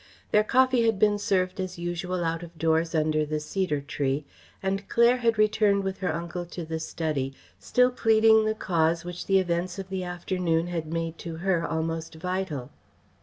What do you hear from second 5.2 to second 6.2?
returned with her